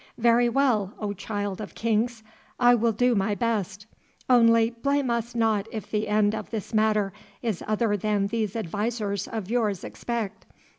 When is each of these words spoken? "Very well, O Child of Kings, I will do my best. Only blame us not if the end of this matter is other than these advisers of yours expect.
"Very 0.17 0.49
well, 0.49 0.95
O 0.97 1.13
Child 1.13 1.61
of 1.61 1.75
Kings, 1.75 2.23
I 2.59 2.73
will 2.73 2.91
do 2.91 3.13
my 3.13 3.35
best. 3.35 3.85
Only 4.27 4.71
blame 4.71 5.11
us 5.11 5.35
not 5.35 5.67
if 5.71 5.91
the 5.91 6.07
end 6.07 6.33
of 6.33 6.49
this 6.49 6.73
matter 6.73 7.13
is 7.43 7.63
other 7.67 7.95
than 7.95 8.25
these 8.25 8.55
advisers 8.55 9.27
of 9.27 9.51
yours 9.51 9.83
expect. 9.83 10.47